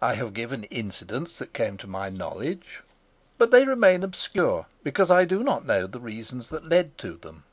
[0.00, 2.82] I have given incidents that came to my knowledge,
[3.38, 7.44] but they remain obscure because I do not know the reasons that led to them.